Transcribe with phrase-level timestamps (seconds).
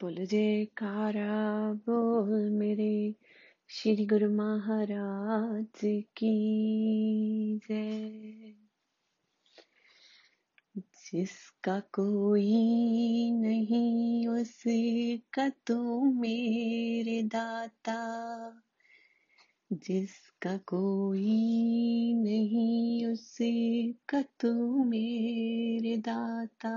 [0.00, 3.14] बोल जयकारा बोल मेरे
[3.68, 5.80] श्री गुरु महाराज
[6.16, 6.34] की
[7.68, 8.54] जय।
[10.78, 12.52] जिसका कोई
[13.30, 18.00] नहीं उसका तू मेरे दाता।
[19.72, 26.74] जिसका कोई नहीं उसका तू मेरे दाता।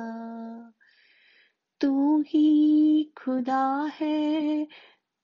[1.82, 4.68] तू ही खुदा है,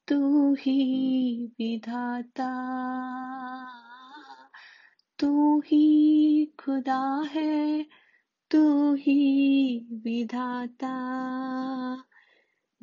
[0.07, 2.49] तू ही विधाता।
[5.20, 7.85] तू ही खुदा है,
[8.52, 10.94] तू ही विधाता।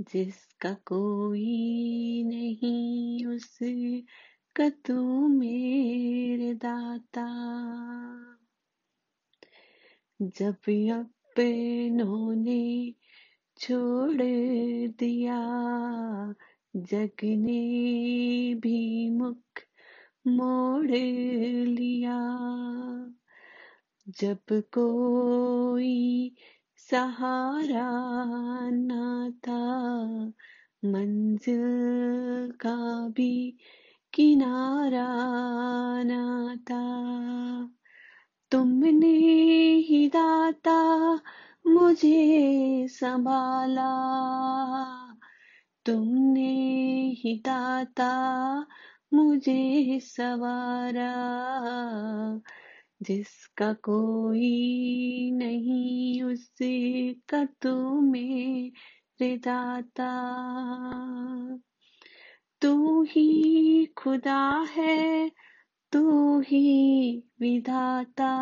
[0.00, 7.26] जिसका कोई नहीं, उसका तू मेरे दाता।
[10.22, 10.54] जब
[11.00, 12.59] अपनों ने
[13.60, 14.22] छोड़
[14.98, 15.40] दिया।
[16.76, 17.60] जग ने
[18.54, 19.60] भी मुख
[20.26, 20.90] मोड़
[21.68, 22.18] लिया।
[24.08, 26.32] जब कोई
[26.76, 27.90] सहारा
[28.70, 28.90] न
[29.48, 29.68] था,
[30.84, 31.60] मंजिल
[32.50, 33.56] का भी
[34.14, 35.08] किनारा
[36.02, 36.86] न था।
[38.50, 39.18] तुमने
[39.74, 41.20] ही दाता
[41.66, 43.90] मुझे संभाला।
[45.86, 46.70] तुमने
[47.10, 48.66] ही दाता
[49.14, 51.40] मुझे सवारा।
[53.02, 60.40] जिसका कोई नहीं उसका तू मेरे दाता।
[62.60, 65.32] तू ही खुदा है,
[65.92, 68.40] तू ही विधाता।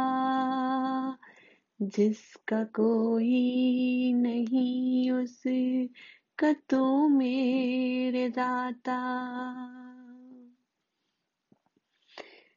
[1.83, 8.99] जिसका कोई नहीं, उसका तू मेरे दाता।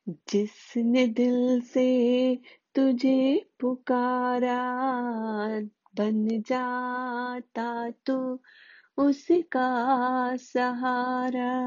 [0.09, 2.35] जिसने दिल से
[2.75, 4.79] तुझे पुकारा,
[5.97, 8.39] बन जाता तू
[8.97, 11.61] उसका सहारा।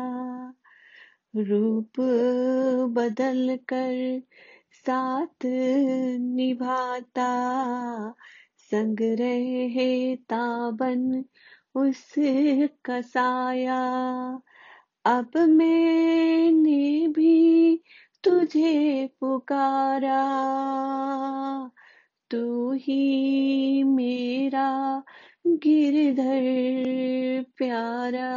[1.37, 1.93] रूप
[2.91, 4.23] बदल कर
[4.89, 5.47] साथ
[6.21, 7.31] निभाता,
[8.73, 11.25] संग रहता ताबन
[11.77, 13.81] उसका साया
[15.07, 17.83] अब मैंने भी
[18.25, 20.23] तुझे पुकारा,
[22.31, 25.03] तू ही मेरा
[25.47, 26.43] गिरधर
[27.59, 28.33] प्यारा,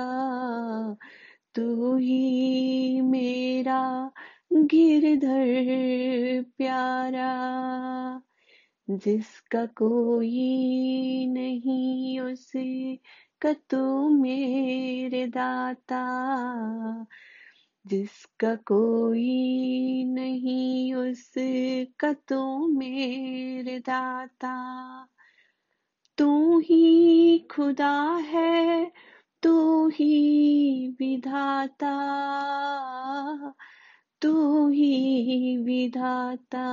[1.56, 4.12] तू ही मेरा
[4.54, 7.32] गिरधर प्यारा,
[8.90, 13.00] जिसका कोई नहीं, उसे
[13.46, 16.04] तू मेरे दाता,
[17.88, 24.56] जिसका कोई नहीं उसका तू मेरे दाता।
[26.18, 28.92] तू ही खुदा है,
[29.44, 31.94] तू ही विधाता।
[34.22, 36.68] तू ही विधाता।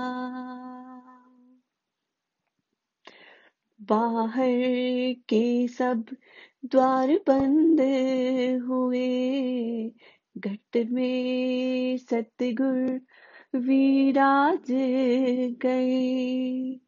[3.80, 6.04] बाहर के सब
[6.64, 7.80] द्वार बंद
[8.62, 9.92] हुए,
[10.38, 13.00] घट में सतगुर
[13.58, 14.66] विराज
[15.62, 16.80] गए।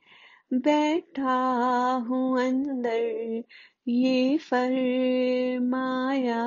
[0.52, 3.42] बैठा हूँ अंदर,
[3.88, 6.42] ये फरमाया,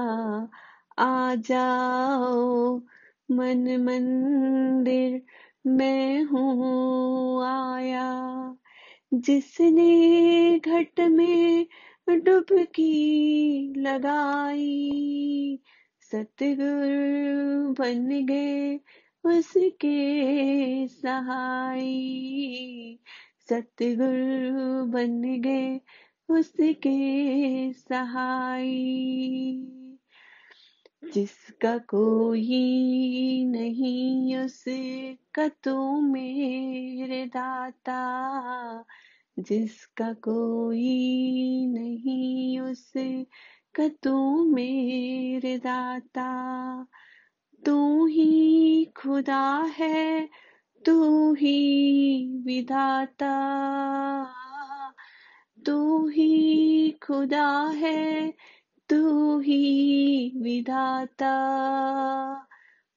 [0.99, 2.81] आ जाओ
[3.31, 5.21] मन मंदिर
[5.67, 8.55] मैं हूँ आया।
[9.13, 11.67] जिसने घट में
[12.09, 15.59] डुबकी लगाई,
[16.01, 18.79] सतगुरु बन गए
[19.25, 21.89] उसके सहाय
[23.49, 25.81] सतगुरु बन गए
[26.29, 28.67] उसके सहाय
[31.13, 37.99] जिसका कोई नहीं उसका तो मेरे दाता।
[39.39, 46.87] जिसका कोई नहीं उसका तू मेरे दाता।
[47.65, 50.29] तू ही खुदा है,
[50.85, 53.35] तू ही विधाता।
[55.65, 58.33] तू ही खुदा है
[58.89, 61.33] तू ही विधाता,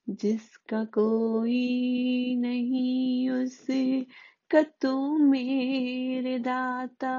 [0.08, 7.14] जिसका कोई नहीं उसका तू मेरे दाता।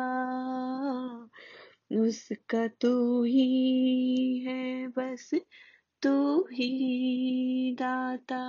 [1.91, 5.31] उसका तू ही है, बस
[6.01, 8.43] तू ही दाता।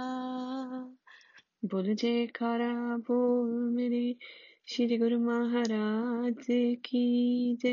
[1.65, 4.17] बोल जयकारा बोल मेरे
[4.67, 6.47] श्री गुरु महाराज
[6.85, 7.73] की जय।